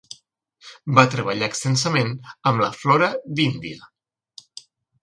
Va 0.99 1.03
treballar 1.15 1.49
extensament 1.53 2.11
amb 2.53 2.65
la 2.67 2.73
flora 2.81 3.13
d'Índia. 3.37 3.89